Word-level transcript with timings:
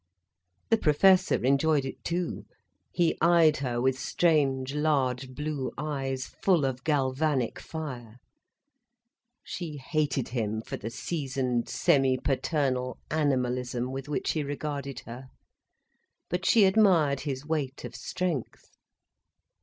The 0.71 0.79
Professor 0.79 1.35
enjoyed 1.45 1.85
it 1.85 2.03
too, 2.03 2.45
he 2.91 3.15
eyed 3.21 3.57
her 3.57 3.79
with 3.79 3.99
strange, 3.99 4.73
large 4.73 5.29
blue 5.35 5.71
eyes, 5.77 6.25
full 6.41 6.65
of 6.65 6.83
galvanic 6.83 7.59
fire. 7.59 8.15
She 9.43 9.77
hated 9.77 10.29
him 10.29 10.61
for 10.63 10.75
the 10.75 10.89
seasoned, 10.89 11.69
semi 11.69 12.17
paternal 12.17 12.97
animalism 13.11 13.91
with 13.91 14.09
which 14.09 14.31
he 14.31 14.41
regarded 14.41 15.01
her, 15.01 15.29
but 16.29 16.47
she 16.47 16.65
admired 16.65 17.19
his 17.19 17.45
weight 17.45 17.85
of 17.85 17.95
strength. 17.95 18.71